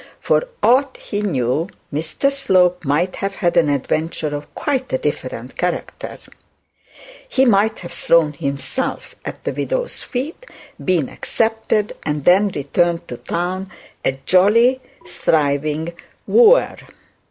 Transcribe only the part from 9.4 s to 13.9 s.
the widow's feet, been accepted, and then returned to town